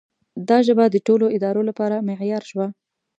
دا 0.49 0.57
ژبه 0.67 0.85
د 0.89 0.95
ټولو 1.07 1.25
ادارو 1.35 1.61
لپاره 1.69 2.03
معیار 2.07 2.43
شوه. 2.49 2.67